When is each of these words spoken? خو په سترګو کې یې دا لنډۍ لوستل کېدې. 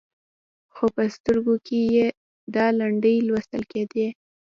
خو 0.75 0.85
په 0.95 1.03
سترګو 1.15 1.55
کې 1.65 1.79
یې 1.95 2.07
دا 2.55 2.65
لنډۍ 2.79 3.15
لوستل 3.27 3.61
کېدې. 3.71 4.07